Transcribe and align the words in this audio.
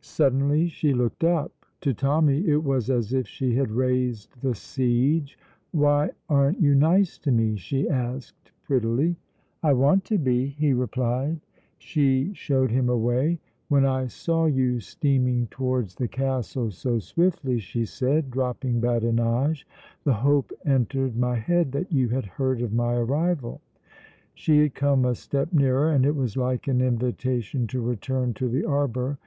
Suddenly 0.00 0.68
she 0.68 0.94
looked 0.94 1.24
up. 1.24 1.66
To 1.80 1.92
Tommy 1.92 2.46
it 2.46 2.62
was 2.62 2.88
as 2.88 3.12
if 3.12 3.26
she 3.26 3.56
had 3.56 3.72
raised 3.72 4.40
the 4.42 4.54
siege. 4.54 5.36
"Why 5.72 6.10
aren't 6.28 6.60
you 6.60 6.76
nice 6.76 7.18
to 7.18 7.32
me?" 7.32 7.56
she 7.56 7.88
asked 7.88 8.52
prettily. 8.62 9.16
"I 9.60 9.72
want 9.72 10.04
to 10.04 10.18
be," 10.18 10.46
he 10.46 10.72
replied. 10.72 11.40
She 11.78 12.32
showed 12.32 12.70
him 12.70 12.88
a 12.88 12.96
way. 12.96 13.40
"When 13.68 13.84
I 13.84 14.06
saw 14.06 14.46
you 14.46 14.78
steaming 14.78 15.48
towards 15.48 15.96
the 15.96 16.06
castle 16.06 16.70
so 16.70 17.00
swiftly," 17.00 17.58
she 17.58 17.86
said, 17.86 18.30
dropping 18.30 18.78
badinage, 18.78 19.66
"the 20.04 20.14
hope 20.14 20.52
entered 20.64 21.16
my 21.16 21.34
head 21.34 21.72
that 21.72 21.90
you 21.90 22.10
had 22.10 22.24
heard 22.26 22.62
of 22.62 22.72
my 22.72 22.94
arrival." 22.94 23.60
She 24.32 24.60
had 24.60 24.76
come 24.76 25.04
a 25.04 25.16
step 25.16 25.52
nearer, 25.52 25.90
and 25.90 26.06
it 26.06 26.14
was 26.14 26.36
like 26.36 26.68
an 26.68 26.80
invitation 26.80 27.66
to 27.66 27.80
return 27.80 28.32
to 28.34 28.48
the 28.48 28.64
arbour. 28.64 29.18